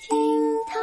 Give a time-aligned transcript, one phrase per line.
[0.00, 0.16] 厅
[0.68, 0.80] 堂。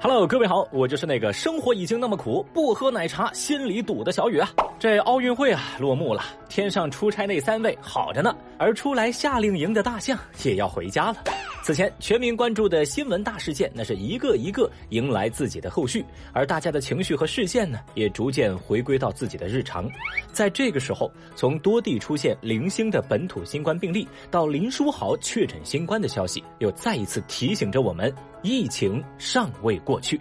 [0.00, 4.48] Hello，各位好，我就是那个生活已经那么苦，不喝奶茶心里堵的小雨啊。
[4.78, 11.16] 这奥运会啊落幕了，天上出差那三位好着呢，而出来夏令营的大象也要回家了。
[11.62, 19.88] 此前全民关注的新闻大事件，那是一个一个迎来自己的后续，而大家的情绪和视线呢，也逐渐回归到自己的日常。
[20.32, 30.18] 在这个时候，从多地出现零星的本土新冠病例，到林书豪确诊新冠的消息，又再一次提醒着我们，疫情尚未过去。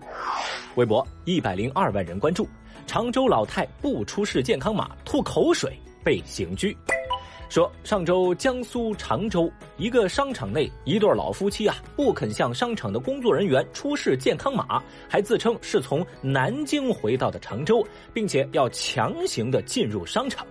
[0.75, 2.47] 微博一百零二万人关注，
[2.85, 6.75] 常州老太不出示健康码吐口水被刑拘。
[7.49, 20.45] 说上周江苏常州一个商场内，一对老夫妻啊不肯向商场的工作人员出示健康码，还自称是从南京回到的常州，并且要强行的进入商场，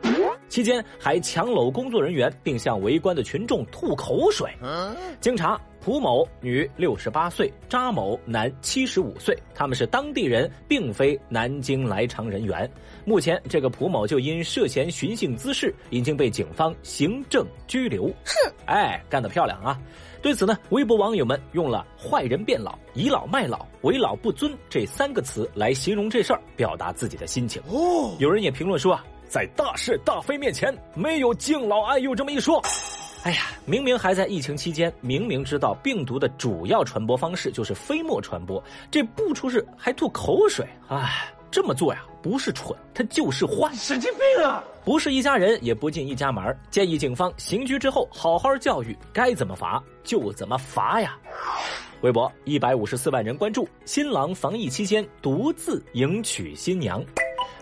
[0.48, 4.50] 期间还强搂工作人员，并向围观的群众吐口水。
[5.20, 9.36] 经查，蒲某女，六十八岁；扎某男，七十五岁。
[9.54, 12.70] 他们是当地人，并非南京来常人员。
[13.04, 18.08] 目前，这个蒲某就因涉嫌寻衅滋事，已经被警方行政拘留。
[18.24, 19.78] 哼，哎，干得漂亮啊！
[20.20, 27.62] 对此呢，微博网友们用了“坏人变老”、“倚老卖老”、“为老不尊”这三个词来形容这事儿，表达自己的心情。
[27.68, 32.62] 哦，有人也评论说啊，在大是大非面前，没有敬老爱幼这么一说。
[33.24, 44.62] 哎呀，明明还在疫情期间，明明知道病毒的主要传播方式就是飞沫传播，这不出事还吐口水，哎，这么做呀，不是蠢，他就是坏，神经病啊！
[44.84, 51.18] 不是一家人，也不进一家门儿建议警方刑拘之后好好教育，该怎么罚就怎么罚呀。
[52.02, 57.04] 微博一百五十四万人关注，新郎防疫期间独自迎娶新娘。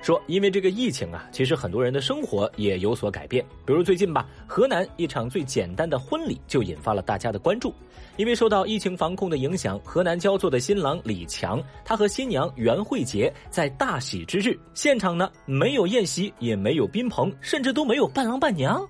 [0.07, 3.45] 说，因为这个疫情啊，其实很多人的生活也有所改变。
[3.65, 7.75] 比如最近吧，河南一场最简单的婚礼就引发了大家的关注。
[8.17, 18.81] 因为受到疫情防控的影响，河南焦作的新郎李强，他和新娘袁慧杰在大喜之日，现场呢没有宴席，也没有宾朋，甚至都没有伴郎伴娘。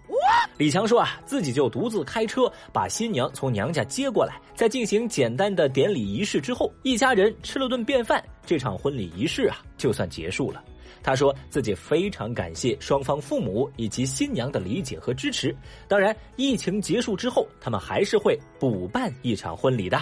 [0.59, 2.43] 李强说啊，自己就独自开车
[2.75, 10.63] 把新娘从娘家接过来，在进行简单的典礼仪式之后，一家人吃了顿便饭，这场婚礼仪式啊就算结束了。
[11.03, 15.55] 他说自己非常感谢双方父母以及新娘的理解和支持。
[15.89, 20.01] 当然，疫情结束之后，他们还是会补办一场婚礼的。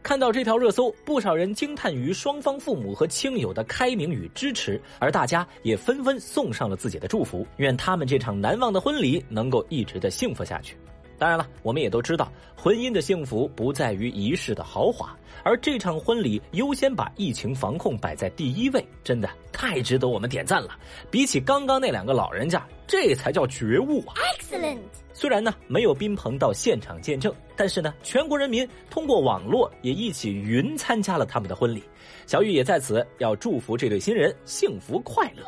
[0.00, 10.76] 看到这条热搜，不少人惊叹于双方父母和亲友的开明与支持，而大家也纷纷送上了自己的祝福，愿他们这场难忘的婚礼能够一直的幸福下去。
[11.18, 20.78] 当然了，我们也都知道，婚姻的幸福不在于仪式的豪华，而这场婚礼优先把疫情防控摆在第一位，真的太值得我们点赞了。
[21.10, 24.78] 比起刚刚那两个老人家，这才叫觉悟啊！Excellent，
[25.12, 31.82] 虽然呢没有宾朋到现场见证，但是呢，全国人民通过网络也一起云参加了他们的婚礼。
[32.26, 35.42] 小雨也在此要祝福这对新人幸福快乐。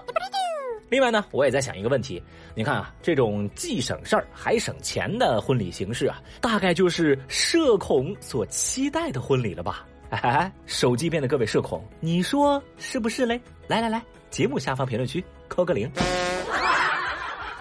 [0.90, 2.20] 另外呢，我也在想一个问题，
[2.52, 9.86] 你看啊，这种既省事儿还省钱的婚礼形式啊，大概就是社恐所期待的婚礼了吧？
[10.10, 13.40] 哎， 手机边的各位社恐，你说是不是嘞？
[13.68, 15.88] 来来来，节目下方评论区扣个零。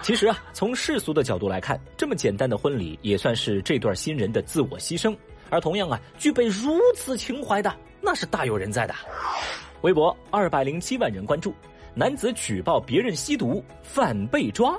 [0.02, 5.16] 其实啊，从世俗的角度来看，这么简单的婚礼也算是这对新人的自我牺牲。
[5.50, 8.94] 而同样啊，具备如此情怀的，那是大有人在的。
[9.82, 11.54] 微博二百零七万人关注，
[11.94, 14.78] 男子举报别人吸毒，反被抓。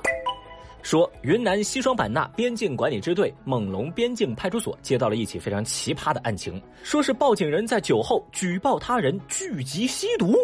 [0.82, 10.34] 说云南西双版纳边境管理支队猛龙边境派出所接到了一起非常奇葩的案情，说是报警人在酒后举报他人聚集吸毒。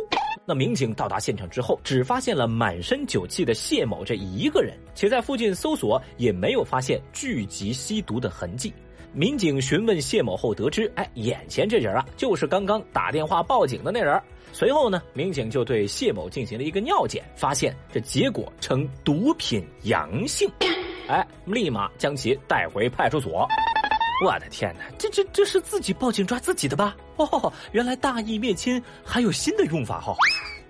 [0.44, 8.72] 那民警到达现场之后，只发现了满身酒气的谢某这一个人，且在附近搜索也没有发现聚集吸毒的痕迹。
[9.12, 14.22] 民警询问谢某后得知，哎，眼前这人啊，就是刚刚打电话报警的那人。
[14.52, 20.50] 随后呢，民警就对谢某进行了一个尿检，发现这结果呈毒品阳性，
[21.08, 23.46] 哎，立马将其带回派出所。
[24.24, 26.96] 我的天哪，这这这是自己报警抓自己的吧？
[27.16, 30.16] 哦，原来大义灭亲还有新的用法哈、哦！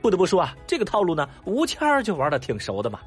[0.03, 3.01] 不得不说啊，这个套路呢，吴谦儿就玩的挺熟的嘛。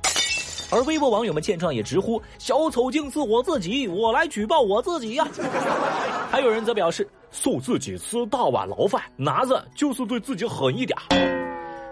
[0.71, 5.27] 而微博网友们见状也直呼：“小丑竟是我自己，我来举报我自己呀！”
[6.31, 10.97] 还有人则表示：“送自己吃大碗牢饭，拿着就是对自己狠一点。”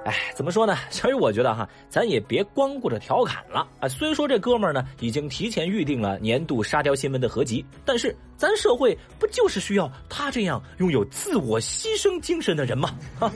[0.06, 0.78] 哎，怎么说呢？
[0.90, 3.88] 小雨，我觉得哈，咱也别光顾着调侃了啊。
[3.88, 12.96] 虽说这哥们儿呢已经提前预定了年度沙雕新闻的合集，但是咱社会不就是需要他这样拥有自我牺牲精神的人吗？
[13.20, 13.30] 啊，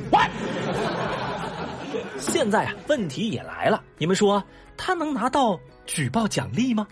[2.18, 4.42] 现在啊，问题也来了，你们说
[4.78, 6.88] 他能拿到举报奖励吗？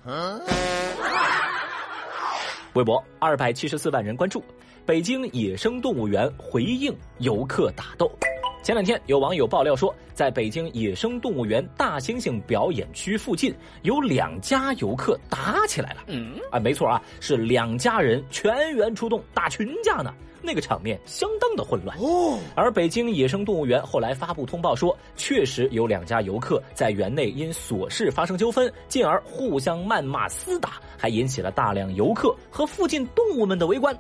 [2.74, 4.44] 微博二百七十四万人关注，
[4.92, 8.12] 北京野生动物园回应游客打斗。
[8.62, 16.02] 前两天有网友爆料说，在北京野生动物园大猩猩表演区附近，有两家游客打起来了。
[16.08, 20.14] 嗯，啊，没错啊，是两家人全员出动打群架呢。
[20.44, 22.38] 那个场面相当的混乱哦。
[22.56, 33.98] 而北京野生动物园后来发布通报说，确实有两家游客在园内因琐事发生纠纷，进而互相谩骂厮打，还引起了大量游客和附近动物们的围观。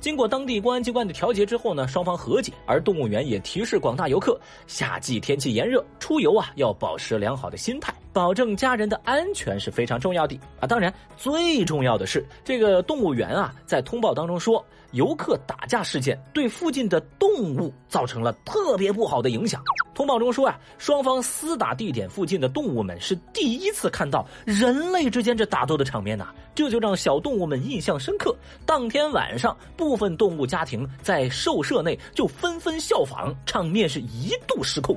[0.00, 2.52] 经过当地公安机关的调解之后呢，双方和解。
[2.66, 10.66] 而动物园也提示广大游客，夏季天气炎热，出游啊要保持良好的心态，保证家人的安全是非常重要的啊。
[10.66, 14.64] 当然，最重要的是这个动物园啊，在通报当中说。
[14.94, 19.62] 游客打架事件对附近的动物造成了特别不好的影响。
[19.94, 28.34] 通报中说啊，双方厮打地点附近的动物们是第一次看到人类之间这打斗的场面呐，这就让小动物们印象深刻。
[28.66, 34.96] 当天晚上，部分动物家庭在兽舍内就纷纷效仿，场面是一度失控。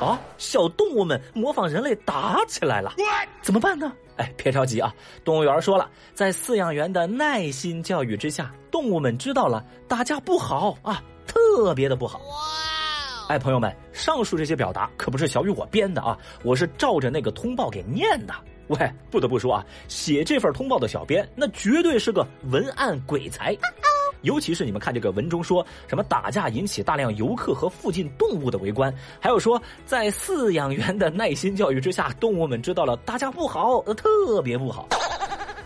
[0.00, 2.92] 啊，小动物们模仿人类打起来了，
[3.40, 3.92] 怎么办呢？
[4.16, 4.94] 哎，别着急啊！
[5.24, 12.18] 动物园说了，在饲养员的耐心教育之下，动物们知道了打架不好啊，特别的不好。
[12.18, 13.28] 哇！
[13.28, 18.34] 哎，朋友们，上述这些表达可不是小雨我编的啊，我是照着那个通报给念的。
[18.66, 23.56] 喂，不得不说啊，写这份通报的小编那绝对是个文案鬼才。
[24.22, 34.88] 尤其是你们看这个文中说什么打架引起大量游客和附近动物的围观，还有说在饲养员的耐心教育之下，动物们知道了打架不好，特别不好。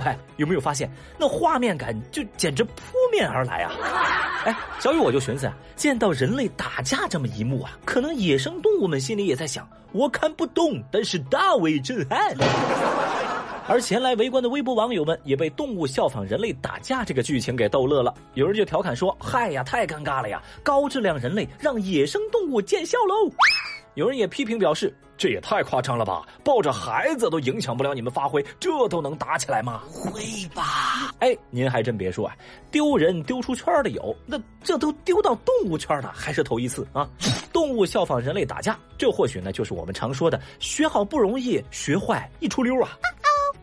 [0.09, 2.73] 哎，有没有发现那画面感就简直扑
[3.13, 3.73] 面而来啊？
[4.47, 12.35] 哎，小雨我就寻思啊，见到人类打架这么一幕啊，可能野生动物们心里也在想：我看不懂，但是大为震撼。
[13.71, 18.15] 而前来围观的微博网友们也被动物效仿人类打架这个剧情给逗乐了。
[18.33, 20.43] 有人就调侃说：“嗨呀，太尴尬了呀！
[20.63, 23.31] 高质量人类让野生动物见笑喽。”
[23.99, 26.25] 有人也批评表示：“这也太夸张了吧！
[26.45, 30.23] 抱着孩子都影响不了你们发挥，这都能打起来吗？”会
[30.55, 31.13] 吧？
[31.19, 32.37] 哎，您还真别说啊，
[32.71, 37.11] 丢人丢出圈的有，那这都丢到动物圈了还是头一次啊！
[37.53, 42.91] 动物效仿人类打架，这或许呢就是我们常说的“学好不容易，学坏一出溜啊”。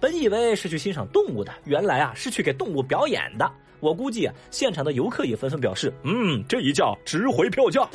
[0.02, 3.50] 本以为是去欣赏动物的，原来啊是去给动物表演的。
[3.80, 7.88] 我估计啊，现场的游客也纷纷表示：“嗯，这一叫值回票价。”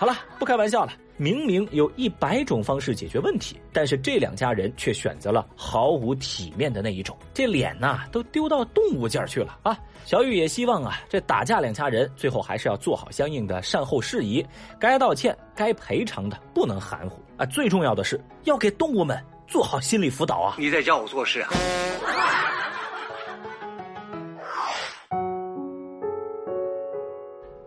[0.00, 0.94] 好了，不开玩笑了。
[1.18, 9.78] 明明有一百种方式解决问题，但是这两家人却选择了毫无体面的那一种，这脸呐都丢到动物界去了啊！
[10.06, 14.42] 小雨也希望啊，这打架两家人最后还是要做好相应的善后事宜，
[14.78, 17.44] 该道歉、该赔偿的不能含糊啊！
[17.44, 19.22] 最重要的是要给动物们。
[19.46, 20.54] 做好心理辅导啊！
[20.58, 21.50] 你在教我做事啊！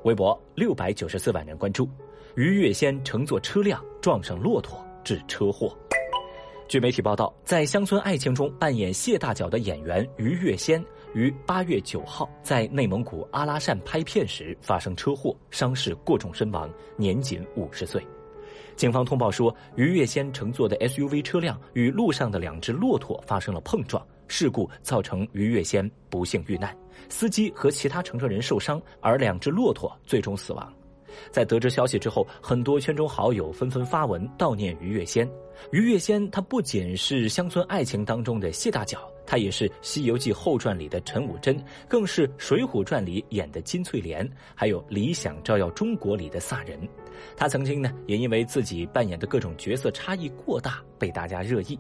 [0.04, 1.88] 微博六百九十四万人关注，
[2.36, 5.76] 于月仙乘坐车辆撞上骆驼致车祸。
[6.68, 10.84] 据媒体报道，在《乡村爱情》中扮演谢大脚的演员于月仙
[11.14, 18.06] 于八月九号在内蒙古阿拉善拍片时发生车祸，伤势过重身亡，年仅五十岁。
[18.76, 26.76] 警方通报说，于月仙乘坐的 SUV 车辆与路上的两只骆驼发生了碰撞，事故造成于月仙不幸遇难，
[27.10, 30.74] 司机和其他乘车人受伤，而两只骆驼最终死亡。
[31.30, 35.30] 在得知消息之后，很多圈中好友纷纷发文悼念于月仙。
[35.72, 46.80] 于月仙，他不仅是《乡村爱情》当中的谢大脚，他也是《西游记后传》里的陈武贞，更是《水浒传》里演的金翠莲，还有《理想照耀中国》里的萨仁。
[47.38, 51.80] 他曾经呢，也因为自己扮演的各种角色差异过大，被大家热议。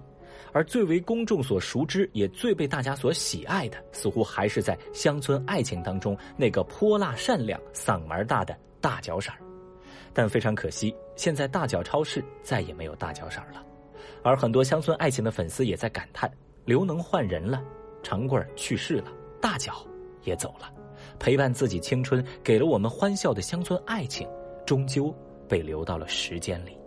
[0.51, 9.39] 而最为公众所熟知，也最被大家所喜爱的，似乎还是在《乡村爱情》当中那个泼辣善良、嗓门大的大脚婶儿。
[10.13, 13.63] 但非常可惜，现在大脚超市再也没有大脚婶儿了。
[14.21, 16.31] 而很多《乡村爱情》的粉丝也在感叹：
[16.65, 17.63] 刘能换人了，
[18.03, 19.05] 长棍去世了，
[19.41, 19.85] 大脚
[20.23, 20.71] 也走了，
[21.19, 24.27] 陪伴自己青春、给了我们欢笑的乡村爱情，
[24.67, 25.13] 终究
[25.49, 26.77] 被留到了时间里。